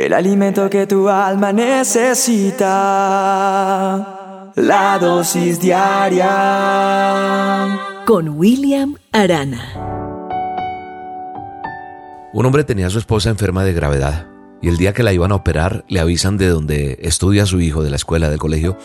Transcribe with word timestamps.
el 0.00 0.12
alimento 0.12 0.70
que 0.70 0.86
tu 0.86 1.08
alma 1.08 1.52
necesita, 1.52 2.66
la 4.54 4.98
dosis 4.98 5.60
diaria. 5.60 6.26
Con 8.06 8.28
William 8.38 8.96
Arana. 9.12 9.74
Un 12.32 12.46
hombre 12.46 12.64
tenía 12.64 12.86
a 12.86 12.90
su 12.90 12.98
esposa 12.98 13.30
enferma 13.30 13.64
de 13.64 13.72
gravedad 13.72 14.26
y 14.62 14.68
el 14.68 14.76
día 14.76 14.92
que 14.92 15.02
la 15.02 15.12
iban 15.12 15.32
a 15.32 15.36
operar 15.36 15.84
le 15.88 16.00
avisan 16.00 16.36
de 16.36 16.48
donde 16.48 16.98
estudia 17.02 17.46
su 17.46 17.60
hijo, 17.60 17.82
de 17.82 17.90
la 17.90 17.96
escuela, 17.96 18.30
del 18.30 18.38
colegio, 18.38 18.78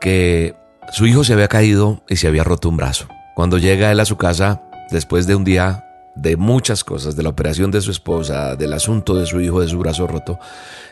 que 0.00 0.56
su 0.92 1.06
hijo 1.06 1.22
se 1.24 1.34
había 1.34 1.48
caído 1.48 2.02
y 2.08 2.16
se 2.16 2.26
había 2.28 2.44
roto 2.44 2.68
un 2.68 2.76
brazo. 2.76 3.06
Cuando 3.34 3.58
llega 3.58 3.92
él 3.92 4.00
a 4.00 4.04
su 4.04 4.16
casa, 4.16 4.62
después 4.90 5.26
de 5.26 5.36
un 5.36 5.44
día 5.44 5.87
de 6.20 6.36
muchas 6.36 6.84
cosas, 6.84 7.16
de 7.16 7.22
la 7.22 7.28
operación 7.28 7.70
de 7.70 7.80
su 7.80 7.90
esposa, 7.90 8.56
del 8.56 8.72
asunto 8.72 9.14
de 9.14 9.26
su 9.26 9.40
hijo, 9.40 9.60
de 9.60 9.68
su 9.68 9.78
brazo 9.78 10.06
roto, 10.06 10.38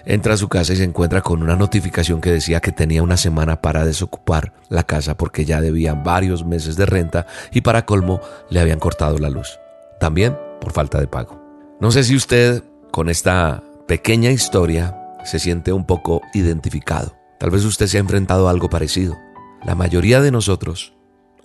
entra 0.04 0.34
a 0.34 0.36
su 0.36 0.48
casa 0.48 0.72
y 0.72 0.76
se 0.76 0.84
encuentra 0.84 1.20
con 1.20 1.42
una 1.42 1.56
notificación 1.56 2.20
que 2.20 2.30
decía 2.30 2.60
que 2.60 2.72
tenía 2.72 3.02
una 3.02 3.16
semana 3.16 3.60
para 3.60 3.84
desocupar 3.84 4.52
la 4.68 4.84
casa 4.84 5.16
porque 5.16 5.44
ya 5.44 5.60
debía 5.60 5.94
varios 5.94 6.44
meses 6.44 6.76
de 6.76 6.86
renta 6.86 7.26
y 7.50 7.62
para 7.62 7.84
colmo 7.86 8.20
le 8.50 8.60
habían 8.60 8.78
cortado 8.78 9.18
la 9.18 9.30
luz. 9.30 9.58
También 9.98 10.36
por 10.60 10.72
falta 10.72 11.00
de 11.00 11.08
pago. 11.08 11.40
No 11.80 11.90
sé 11.90 12.04
si 12.04 12.14
usted 12.14 12.62
con 12.90 13.08
esta 13.08 13.62
pequeña 13.86 14.30
historia 14.30 14.96
se 15.24 15.38
siente 15.38 15.72
un 15.72 15.84
poco 15.84 16.22
identificado. 16.34 17.16
Tal 17.38 17.50
vez 17.50 17.64
usted 17.64 17.86
se 17.86 17.98
ha 17.98 18.00
enfrentado 18.00 18.48
a 18.48 18.50
algo 18.50 18.70
parecido. 18.70 19.16
La 19.64 19.74
mayoría 19.74 20.20
de 20.20 20.30
nosotros 20.30 20.95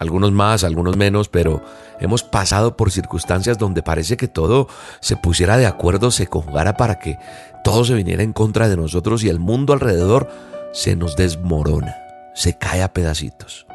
algunos 0.01 0.31
más, 0.31 0.63
algunos 0.63 0.97
menos, 0.97 1.29
pero 1.29 1.61
hemos 1.99 2.23
pasado 2.23 2.75
por 2.75 2.91
circunstancias 2.91 3.59
donde 3.59 3.83
parece 3.83 4.17
que 4.17 4.27
todo 4.27 4.67
se 4.99 5.15
pusiera 5.15 5.57
de 5.57 5.67
acuerdo, 5.67 6.09
se 6.09 6.25
conjugara 6.25 6.75
para 6.75 6.97
que 6.97 7.19
todo 7.63 7.85
se 7.85 7.93
viniera 7.93 8.23
en 8.23 8.33
contra 8.33 8.67
de 8.67 8.77
nosotros 8.77 9.23
y 9.23 9.29
el 9.29 9.37
mundo 9.37 9.73
alrededor 9.73 10.27
se 10.73 10.95
nos 10.95 11.15
desmorona, 11.15 11.95
se 12.33 12.57
cae 12.57 12.81
a 12.81 12.93
pedacitos. 12.93 13.67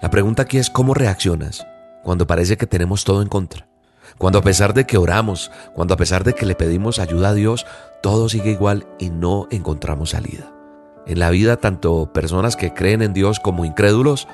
La 0.00 0.08
pregunta 0.08 0.42
aquí 0.42 0.56
es 0.56 0.70
cómo 0.70 0.94
reaccionas 0.94 1.66
cuando 2.04 2.28
parece 2.28 2.56
que 2.56 2.68
tenemos 2.68 3.02
todo 3.02 3.20
en 3.20 3.28
contra. 3.28 3.66
Cuando 4.18 4.38
a 4.38 4.42
pesar 4.42 4.74
de 4.74 4.86
que 4.86 4.98
oramos, 4.98 5.50
cuando 5.74 5.94
a 5.94 5.96
pesar 5.96 6.22
de 6.22 6.34
que 6.34 6.46
le 6.46 6.54
pedimos 6.54 7.00
ayuda 7.00 7.30
a 7.30 7.34
Dios, 7.34 7.66
todo 8.04 8.28
sigue 8.28 8.52
igual 8.52 8.86
y 9.00 9.10
no 9.10 9.48
encontramos 9.50 10.10
salida. 10.10 10.52
En 11.08 11.18
la 11.18 11.30
vida, 11.30 11.56
tanto 11.56 12.12
personas 12.12 12.54
que 12.54 12.72
creen 12.72 13.02
en 13.02 13.12
Dios 13.12 13.40
como 13.40 13.64
incrédulos 13.64 14.28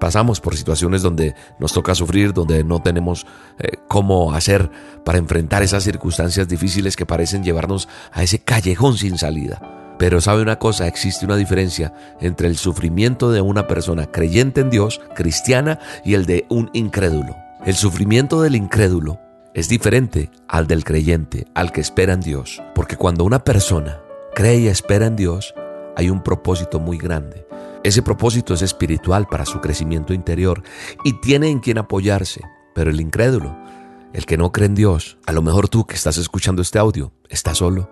pasamos 0.00 0.40
por 0.40 0.56
situaciones 0.56 1.02
donde 1.02 1.36
nos 1.60 1.72
toca 1.72 1.94
sufrir, 1.94 2.32
donde 2.32 2.64
no 2.64 2.82
tenemos 2.82 3.26
eh, 3.58 3.76
cómo 3.86 4.34
hacer 4.34 4.70
para 5.04 5.18
enfrentar 5.18 5.62
esas 5.62 5.84
circunstancias 5.84 6.48
difíciles 6.48 6.96
que 6.96 7.06
parecen 7.06 7.44
llevarnos 7.44 7.88
a 8.12 8.24
ese 8.24 8.40
callejón 8.40 8.98
sin 8.98 9.18
salida. 9.18 9.60
Pero 10.00 10.22
sabe 10.22 10.40
una 10.40 10.58
cosa, 10.58 10.88
existe 10.88 11.26
una 11.26 11.36
diferencia 11.36 11.92
entre 12.20 12.48
el 12.48 12.56
sufrimiento 12.56 13.30
de 13.30 13.42
una 13.42 13.68
persona 13.68 14.06
creyente 14.06 14.62
en 14.62 14.70
Dios, 14.70 15.00
cristiana, 15.14 15.78
y 16.04 16.14
el 16.14 16.24
de 16.24 16.46
un 16.48 16.70
incrédulo. 16.72 17.36
El 17.66 17.74
sufrimiento 17.74 18.40
del 18.40 18.56
incrédulo 18.56 19.20
es 19.52 19.68
diferente 19.68 20.30
al 20.48 20.66
del 20.66 20.84
creyente, 20.84 21.46
al 21.54 21.70
que 21.70 21.82
espera 21.82 22.14
en 22.14 22.20
Dios. 22.20 22.62
Porque 22.74 22.96
cuando 22.96 23.24
una 23.24 23.44
persona 23.44 24.00
cree 24.34 24.60
y 24.60 24.68
espera 24.68 25.04
en 25.04 25.16
Dios, 25.16 25.54
hay 25.96 26.10
un 26.10 26.22
propósito 26.22 26.80
muy 26.80 26.98
grande. 26.98 27.46
Ese 27.82 28.02
propósito 28.02 28.54
es 28.54 28.62
espiritual 28.62 29.26
para 29.26 29.46
su 29.46 29.60
crecimiento 29.60 30.12
interior 30.12 30.62
y 31.04 31.20
tiene 31.20 31.48
en 31.48 31.60
quien 31.60 31.78
apoyarse. 31.78 32.42
Pero 32.74 32.90
el 32.90 33.00
incrédulo, 33.00 33.56
el 34.12 34.26
que 34.26 34.36
no 34.36 34.52
cree 34.52 34.66
en 34.66 34.74
Dios, 34.74 35.18
a 35.26 35.32
lo 35.32 35.42
mejor 35.42 35.68
tú 35.68 35.86
que 35.86 35.94
estás 35.94 36.18
escuchando 36.18 36.62
este 36.62 36.78
audio, 36.78 37.12
estás 37.28 37.58
solo. 37.58 37.90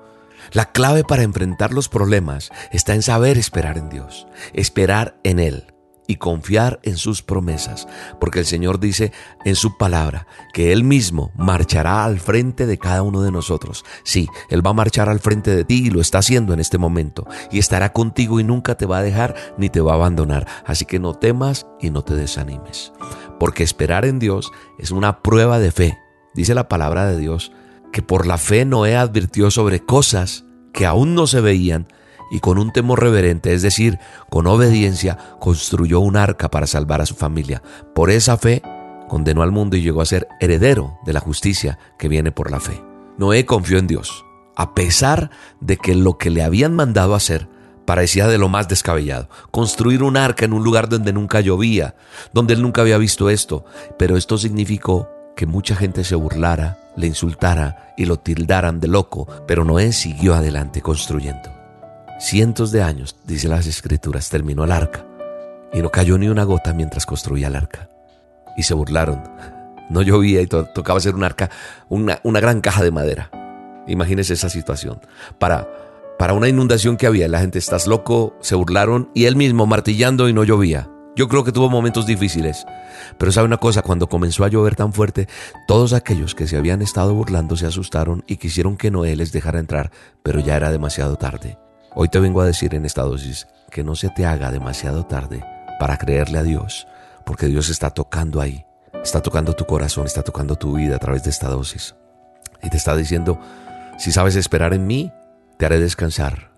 La 0.52 0.72
clave 0.72 1.04
para 1.04 1.22
enfrentar 1.22 1.72
los 1.72 1.88
problemas 1.88 2.50
está 2.70 2.94
en 2.94 3.02
saber 3.02 3.38
esperar 3.38 3.78
en 3.78 3.88
Dios, 3.88 4.26
esperar 4.52 5.18
en 5.24 5.38
Él 5.38 5.66
y 6.08 6.16
confiar 6.16 6.80
en 6.82 6.96
sus 6.96 7.22
promesas, 7.22 7.86
porque 8.18 8.40
el 8.40 8.46
Señor 8.46 8.80
dice 8.80 9.12
en 9.44 9.54
su 9.54 9.76
palabra 9.76 10.26
que 10.52 10.72
Él 10.72 10.82
mismo 10.82 11.30
marchará 11.36 12.04
al 12.04 12.18
frente 12.18 12.66
de 12.66 12.78
cada 12.78 13.02
uno 13.02 13.22
de 13.22 13.30
nosotros. 13.30 13.84
Sí, 14.02 14.26
Él 14.48 14.66
va 14.66 14.70
a 14.70 14.74
marchar 14.74 15.08
al 15.08 15.20
frente 15.20 15.54
de 15.54 15.64
ti 15.64 15.86
y 15.86 15.90
lo 15.90 16.00
está 16.00 16.18
haciendo 16.18 16.54
en 16.54 16.60
este 16.60 16.78
momento, 16.78 17.28
y 17.52 17.58
estará 17.58 17.92
contigo 17.92 18.40
y 18.40 18.44
nunca 18.44 18.74
te 18.74 18.86
va 18.86 18.98
a 18.98 19.02
dejar 19.02 19.36
ni 19.58 19.68
te 19.68 19.82
va 19.82 19.92
a 19.92 19.96
abandonar. 19.96 20.46
Así 20.64 20.86
que 20.86 20.98
no 20.98 21.14
temas 21.14 21.66
y 21.78 21.90
no 21.90 22.02
te 22.02 22.14
desanimes, 22.14 22.92
porque 23.38 23.62
esperar 23.62 24.06
en 24.06 24.18
Dios 24.18 24.50
es 24.78 24.90
una 24.90 25.20
prueba 25.22 25.58
de 25.58 25.70
fe. 25.70 25.98
Dice 26.34 26.54
la 26.54 26.68
palabra 26.68 27.06
de 27.06 27.18
Dios 27.18 27.52
que 27.92 28.02
por 28.02 28.26
la 28.26 28.38
fe 28.38 28.64
Noé 28.64 28.96
advirtió 28.96 29.50
sobre 29.50 29.80
cosas 29.80 30.44
que 30.72 30.86
aún 30.86 31.14
no 31.14 31.26
se 31.26 31.40
veían, 31.40 31.88
y 32.30 32.40
con 32.40 32.58
un 32.58 32.72
temor 32.72 33.00
reverente, 33.00 33.52
es 33.52 33.62
decir, 33.62 33.98
con 34.28 34.46
obediencia, 34.46 35.18
construyó 35.40 36.00
un 36.00 36.16
arca 36.16 36.50
para 36.50 36.66
salvar 36.66 37.00
a 37.00 37.06
su 37.06 37.14
familia. 37.14 37.62
Por 37.94 38.10
esa 38.10 38.36
fe, 38.36 38.62
condenó 39.08 39.42
al 39.42 39.52
mundo 39.52 39.76
y 39.76 39.82
llegó 39.82 40.00
a 40.00 40.06
ser 40.06 40.28
heredero 40.40 40.98
de 41.04 41.12
la 41.12 41.20
justicia 41.20 41.78
que 41.98 42.08
viene 42.08 42.30
por 42.30 42.50
la 42.50 42.60
fe. 42.60 42.82
Noé 43.16 43.46
confió 43.46 43.78
en 43.78 43.86
Dios, 43.86 44.24
a 44.56 44.74
pesar 44.74 45.30
de 45.60 45.76
que 45.76 45.94
lo 45.94 46.18
que 46.18 46.30
le 46.30 46.42
habían 46.42 46.74
mandado 46.74 47.14
hacer 47.14 47.48
parecía 47.84 48.28
de 48.28 48.36
lo 48.36 48.48
más 48.50 48.68
descabellado. 48.68 49.30
Construir 49.50 50.02
un 50.02 50.18
arca 50.18 50.44
en 50.44 50.52
un 50.52 50.62
lugar 50.62 50.90
donde 50.90 51.12
nunca 51.12 51.40
llovía, 51.40 51.96
donde 52.34 52.52
él 52.52 52.60
nunca 52.60 52.82
había 52.82 52.98
visto 52.98 53.30
esto. 53.30 53.64
Pero 53.98 54.18
esto 54.18 54.36
significó 54.36 55.08
que 55.34 55.46
mucha 55.46 55.74
gente 55.74 56.04
se 56.04 56.14
burlara, 56.14 56.78
le 56.96 57.06
insultara 57.06 57.94
y 57.96 58.04
lo 58.04 58.18
tildaran 58.18 58.80
de 58.80 58.88
loco, 58.88 59.26
pero 59.46 59.64
Noé 59.64 59.92
siguió 59.92 60.34
adelante 60.34 60.82
construyendo. 60.82 61.57
Cientos 62.20 62.72
de 62.72 62.82
años, 62.82 63.14
dice 63.26 63.46
las 63.46 63.68
escrituras, 63.68 64.28
terminó 64.28 64.64
el 64.64 64.72
arca 64.72 65.06
y 65.72 65.80
no 65.82 65.90
cayó 65.90 66.18
ni 66.18 66.28
una 66.28 66.42
gota 66.42 66.74
mientras 66.74 67.06
construía 67.06 67.46
el 67.46 67.54
arca. 67.54 67.88
Y 68.56 68.64
se 68.64 68.74
burlaron. 68.74 69.22
No 69.88 70.02
llovía 70.02 70.40
y 70.40 70.48
tocaba 70.48 70.98
hacer 70.98 71.14
un 71.14 71.22
arca, 71.22 71.48
una, 71.88 72.18
una 72.24 72.40
gran 72.40 72.60
caja 72.60 72.82
de 72.82 72.90
madera. 72.90 73.30
Imagínese 73.86 74.34
esa 74.34 74.48
situación. 74.48 75.00
Para, 75.38 75.68
para 76.18 76.32
una 76.32 76.48
inundación 76.48 76.96
que 76.96 77.06
había, 77.06 77.28
la 77.28 77.38
gente, 77.38 77.60
estás 77.60 77.86
loco, 77.86 78.36
se 78.40 78.56
burlaron 78.56 79.10
y 79.14 79.26
él 79.26 79.36
mismo 79.36 79.66
martillando 79.66 80.28
y 80.28 80.32
no 80.32 80.42
llovía. 80.42 80.90
Yo 81.14 81.28
creo 81.28 81.44
que 81.44 81.52
tuvo 81.52 81.70
momentos 81.70 82.04
difíciles. 82.04 82.66
Pero 83.16 83.30
sabe 83.30 83.46
una 83.46 83.58
cosa, 83.58 83.82
cuando 83.82 84.08
comenzó 84.08 84.44
a 84.44 84.48
llover 84.48 84.74
tan 84.74 84.92
fuerte, 84.92 85.28
todos 85.68 85.92
aquellos 85.92 86.34
que 86.34 86.48
se 86.48 86.56
habían 86.56 86.82
estado 86.82 87.14
burlando 87.14 87.56
se 87.56 87.66
asustaron 87.66 88.24
y 88.26 88.38
quisieron 88.38 88.76
que 88.76 88.90
Noé 88.90 89.14
les 89.14 89.30
dejara 89.30 89.60
entrar, 89.60 89.92
pero 90.24 90.40
ya 90.40 90.56
era 90.56 90.72
demasiado 90.72 91.14
tarde. 91.14 91.58
Hoy 92.00 92.08
te 92.08 92.20
vengo 92.20 92.40
a 92.40 92.46
decir 92.46 92.76
en 92.76 92.84
esta 92.84 93.02
dosis 93.02 93.48
que 93.72 93.82
no 93.82 93.96
se 93.96 94.08
te 94.08 94.24
haga 94.24 94.52
demasiado 94.52 95.04
tarde 95.04 95.44
para 95.80 95.96
creerle 95.96 96.38
a 96.38 96.44
Dios, 96.44 96.86
porque 97.26 97.46
Dios 97.46 97.70
está 97.70 97.90
tocando 97.90 98.40
ahí, 98.40 98.64
está 99.02 99.20
tocando 99.20 99.54
tu 99.54 99.64
corazón, 99.64 100.06
está 100.06 100.22
tocando 100.22 100.54
tu 100.54 100.76
vida 100.76 100.94
a 100.94 101.00
través 101.00 101.24
de 101.24 101.30
esta 101.30 101.48
dosis. 101.48 101.96
Y 102.62 102.70
te 102.70 102.76
está 102.76 102.94
diciendo, 102.94 103.40
si 103.98 104.12
sabes 104.12 104.36
esperar 104.36 104.74
en 104.74 104.86
mí, 104.86 105.12
te 105.56 105.66
haré 105.66 105.80
descansar. 105.80 106.52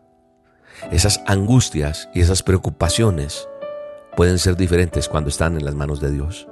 Esas 0.90 1.22
angustias 1.26 2.10
y 2.12 2.20
esas 2.20 2.42
preocupaciones 2.42 3.48
pueden 4.18 4.38
ser 4.38 4.58
diferentes 4.58 5.08
cuando 5.08 5.30
están 5.30 5.56
en 5.56 5.64
las 5.64 5.74
manos 5.74 6.02
de 6.02 6.10
Dios. 6.10 6.48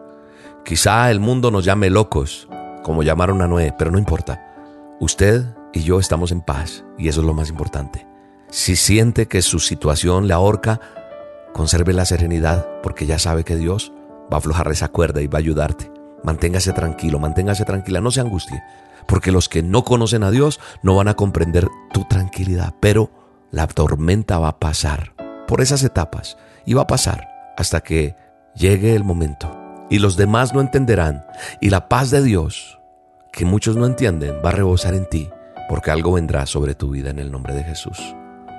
Quizá 0.64 1.10
el 1.10 1.20
mundo 1.20 1.50
nos 1.50 1.66
llame 1.66 1.90
locos, 1.90 2.48
como 2.82 3.02
llamaron 3.02 3.42
a 3.42 3.48
Noé, 3.48 3.74
pero 3.76 3.90
no 3.90 3.98
importa. 3.98 4.96
Usted 4.98 5.44
y 5.74 5.82
yo 5.82 6.00
estamos 6.00 6.32
en 6.32 6.40
paz 6.40 6.86
y 6.96 7.08
eso 7.08 7.20
es 7.20 7.26
lo 7.26 7.34
más 7.34 7.50
importante. 7.50 8.07
Si 8.50 8.76
siente 8.76 9.28
que 9.28 9.42
su 9.42 9.58
situación 9.58 10.26
le 10.26 10.34
ahorca, 10.34 10.80
conserve 11.52 11.92
la 11.92 12.06
serenidad 12.06 12.66
porque 12.82 13.04
ya 13.04 13.18
sabe 13.18 13.44
que 13.44 13.56
Dios 13.56 13.92
va 14.32 14.36
a 14.36 14.38
aflojar 14.38 14.70
esa 14.72 14.88
cuerda 14.88 15.20
y 15.20 15.26
va 15.26 15.38
a 15.38 15.40
ayudarte. 15.40 15.90
Manténgase 16.24 16.72
tranquilo, 16.72 17.18
manténgase 17.18 17.64
tranquila, 17.64 18.00
no 18.00 18.10
se 18.10 18.20
angustie, 18.20 18.62
porque 19.06 19.32
los 19.32 19.48
que 19.48 19.62
no 19.62 19.84
conocen 19.84 20.22
a 20.22 20.30
Dios 20.30 20.60
no 20.82 20.96
van 20.96 21.08
a 21.08 21.14
comprender 21.14 21.68
tu 21.92 22.04
tranquilidad, 22.04 22.74
pero 22.80 23.10
la 23.50 23.66
tormenta 23.66 24.38
va 24.38 24.48
a 24.48 24.58
pasar 24.58 25.14
por 25.46 25.60
esas 25.60 25.82
etapas 25.82 26.38
y 26.64 26.74
va 26.74 26.82
a 26.82 26.86
pasar 26.86 27.28
hasta 27.56 27.80
que 27.80 28.16
llegue 28.54 28.94
el 28.94 29.04
momento 29.04 29.54
y 29.90 29.98
los 29.98 30.16
demás 30.16 30.54
no 30.54 30.60
entenderán 30.60 31.26
y 31.60 31.70
la 31.70 31.88
paz 31.88 32.10
de 32.10 32.22
Dios, 32.22 32.78
que 33.32 33.44
muchos 33.44 33.76
no 33.76 33.86
entienden, 33.86 34.34
va 34.44 34.50
a 34.50 34.52
rebosar 34.52 34.94
en 34.94 35.08
ti, 35.08 35.28
porque 35.68 35.90
algo 35.90 36.12
vendrá 36.12 36.46
sobre 36.46 36.74
tu 36.74 36.90
vida 36.90 37.10
en 37.10 37.18
el 37.18 37.30
nombre 37.30 37.54
de 37.54 37.64
Jesús. 37.64 37.98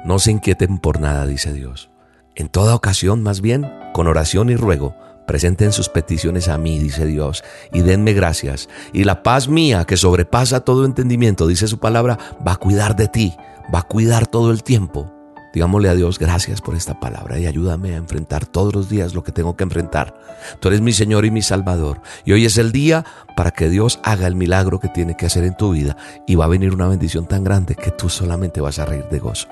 No 0.06 0.20
se 0.20 0.32
inquieten 0.32 0.78
por 0.78 1.00
nada, 1.00 1.26
dice 1.26 1.54
Dios. 1.54 1.90
En 2.36 2.50
toda 2.50 2.76
ocasión, 2.76 3.22
más 3.22 3.42
bien, 3.42 3.72
con 3.94 4.08
oración 4.08 4.50
y 4.50 4.56
ruego, 4.56 4.96
presenten 5.28 5.72
sus 5.72 5.90
peticiones 5.90 6.48
a 6.48 6.58
mí, 6.58 6.80
dice 6.80 7.06
Dios, 7.06 7.44
y 7.74 7.82
denme 7.82 8.14
gracias. 8.14 8.70
Y 8.94 9.04
la 9.04 9.24
paz 9.24 9.48
mía, 9.48 9.86
que 9.86 9.98
sobrepasa 9.98 10.62
todo 10.62 10.86
entendimiento, 10.86 11.48
dice 11.48 11.68
su 11.68 11.80
palabra, 11.80 12.18
va 12.46 12.54
a 12.54 12.58
cuidar 12.58 12.96
de 12.96 13.08
ti, 13.08 13.36
va 13.74 13.80
a 13.80 13.88
cuidar 13.88 14.26
todo 14.28 14.52
el 14.52 14.64
tiempo 14.64 15.12
Digámosle 15.54 15.90
a 15.90 15.96
Dios 15.96 16.20
gracias 16.20 16.62
por 16.62 16.76
esta 16.76 17.00
palabra 17.00 17.40
y 17.40 17.48
ayúdame 17.48 17.94
a 17.94 17.98
enfrentar 17.98 18.46
todos 18.46 18.74
los 18.74 18.88
días 18.88 19.16
lo 19.16 19.24
que 19.24 19.32
tengo 19.32 19.56
que 19.56 19.64
enfrentar. 19.64 20.14
Tú 20.60 20.68
eres 20.68 20.82
mi 20.82 20.92
Señor 20.92 21.26
y 21.26 21.32
mi 21.32 21.42
Salvador. 21.42 22.02
Y 22.24 22.34
hoy 22.34 22.46
es 22.46 22.58
el 22.58 22.72
día 22.72 23.04
para 23.36 23.52
que 23.52 23.70
Dios 23.70 24.00
haga 24.04 24.28
el 24.28 24.36
milagro 24.36 24.80
que 24.80 24.90
tiene 24.90 25.18
que 25.18 25.26
hacer 25.26 25.44
en 25.44 25.58
tu 25.58 25.72
vida. 25.72 25.98
Y 26.28 26.36
va 26.36 26.46
a 26.46 26.50
venir 26.50 26.74
una 26.74 26.88
bendición 26.88 27.26
tan 27.26 27.44
grande 27.44 27.76
que 27.76 27.92
tú 27.92 28.10
solamente 28.10 28.62
vas 28.62 28.78
a 28.78 28.86
reír 28.86 29.06
de 29.10 29.20
gozo. 29.20 29.48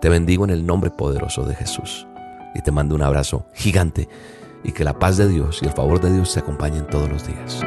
Te 0.00 0.08
bendigo 0.08 0.44
en 0.44 0.50
el 0.50 0.64
nombre 0.64 0.90
poderoso 0.90 1.44
de 1.44 1.54
Jesús. 1.54 2.06
Y 2.54 2.62
te 2.62 2.70
mando 2.70 2.94
un 2.94 3.02
abrazo 3.02 3.46
gigante. 3.52 4.08
Y 4.62 4.72
que 4.72 4.84
la 4.84 4.98
paz 4.98 5.16
de 5.16 5.28
Dios 5.28 5.60
y 5.62 5.66
el 5.66 5.72
favor 5.72 6.00
de 6.00 6.12
Dios 6.12 6.32
te 6.32 6.40
acompañen 6.40 6.86
todos 6.86 7.08
los 7.08 7.26
días. 7.26 7.62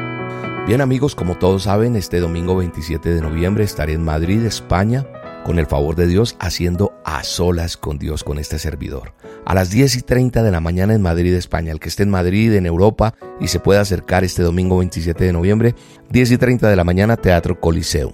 Bien 0.66 0.80
amigos, 0.80 1.14
como 1.14 1.36
todos 1.36 1.64
saben, 1.64 1.96
este 1.96 2.20
domingo 2.20 2.56
27 2.56 3.14
de 3.14 3.20
noviembre 3.20 3.64
estaré 3.64 3.94
en 3.94 4.04
Madrid, 4.04 4.44
España 4.44 5.06
con 5.44 5.58
el 5.58 5.66
favor 5.66 5.96
de 5.96 6.06
Dios, 6.06 6.36
haciendo 6.38 6.92
a 7.04 7.24
solas 7.24 7.76
con 7.76 7.98
Dios, 7.98 8.24
con 8.24 8.38
este 8.38 8.58
servidor. 8.58 9.12
A 9.44 9.54
las 9.54 9.70
10 9.70 9.96
y 9.96 10.02
30 10.02 10.42
de 10.42 10.50
la 10.50 10.60
mañana 10.60 10.94
en 10.94 11.02
Madrid, 11.02 11.34
España. 11.34 11.72
El 11.72 11.80
que 11.80 11.88
esté 11.88 12.04
en 12.04 12.10
Madrid, 12.10 12.54
en 12.54 12.64
Europa, 12.64 13.14
y 13.40 13.48
se 13.48 13.58
pueda 13.58 13.80
acercar 13.80 14.24
este 14.24 14.42
domingo 14.42 14.78
27 14.78 15.24
de 15.24 15.32
noviembre, 15.32 15.74
10 16.10 16.30
y 16.30 16.38
30 16.38 16.68
de 16.70 16.76
la 16.76 16.84
mañana, 16.84 17.16
Teatro 17.16 17.60
Coliseum. 17.60 18.12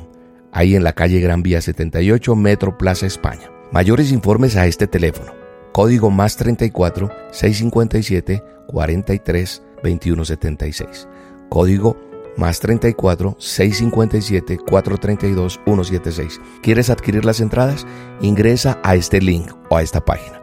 Ahí 0.53 0.75
en 0.75 0.85
la 0.85 0.94
calle 0.94 1.20
Gran 1.20 1.43
Vía 1.43 1.61
78, 1.61 2.35
Metro 2.35 2.79
Plaza 2.79 3.06
España. 3.06 3.50
Mayores 3.70 4.12
informes 4.12 4.56
a 4.56 4.67
este 4.67 4.87
teléfono. 4.87 5.32
Código 5.73 6.11
más 6.11 6.38
34 6.38 7.11
657 7.31 8.43
43 8.67 9.62
2176. 9.82 11.06
Código 11.50 11.97
más 12.38 12.61
34 12.61 13.37
657 13.38 14.59
432 14.59 15.61
176. 15.65 16.41
¿Quieres 16.62 16.88
adquirir 16.88 17.26
las 17.26 17.41
entradas? 17.41 17.87
Ingresa 18.23 18.79
a 18.82 18.94
este 18.94 19.20
link 19.20 19.53
o 19.69 19.76
a 19.76 19.82
esta 19.82 20.03
página 20.03 20.38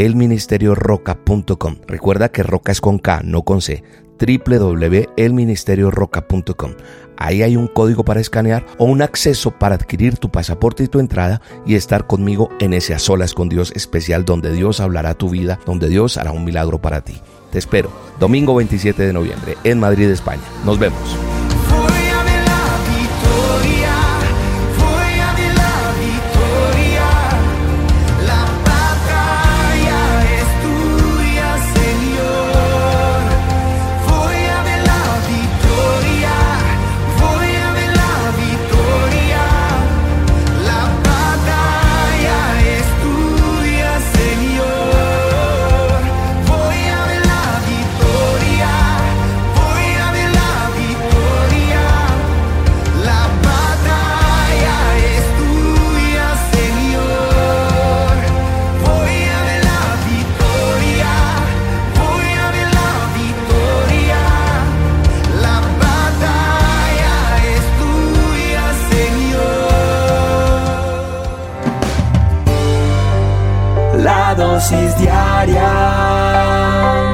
www.elministerioroca.com. 0.00 1.76
Recuerda 1.86 2.30
que 2.30 2.42
Roca 2.42 2.72
es 2.72 2.80
con 2.80 2.98
K, 2.98 3.20
no 3.24 3.42
con 3.42 3.60
C 3.60 3.84
www.elministerioroca.com. 4.20 6.72
Ahí 7.16 7.42
hay 7.42 7.56
un 7.56 7.68
código 7.68 8.04
para 8.04 8.20
escanear 8.20 8.66
o 8.76 8.84
un 8.84 9.00
acceso 9.00 9.50
para 9.50 9.76
adquirir 9.76 10.18
tu 10.18 10.30
pasaporte 10.30 10.84
y 10.84 10.88
tu 10.88 11.00
entrada 11.00 11.40
y 11.64 11.74
estar 11.74 12.06
conmigo 12.06 12.50
en 12.60 12.74
ese 12.74 12.92
a 12.92 12.98
solas 12.98 13.32
con 13.32 13.48
Dios 13.48 13.72
especial 13.74 14.26
donde 14.26 14.52
Dios 14.52 14.80
hablará 14.80 15.14
tu 15.14 15.30
vida, 15.30 15.58
donde 15.64 15.88
Dios 15.88 16.18
hará 16.18 16.32
un 16.32 16.44
milagro 16.44 16.82
para 16.82 17.00
ti. 17.00 17.14
Te 17.50 17.58
espero, 17.58 17.90
domingo 18.18 18.54
27 18.54 19.02
de 19.02 19.14
noviembre, 19.14 19.56
en 19.64 19.80
Madrid, 19.80 20.10
España. 20.10 20.42
Nos 20.66 20.78
vemos. 20.78 21.16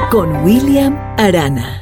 Con 0.09 0.43
William 0.43 0.95
Arana. 1.17 1.77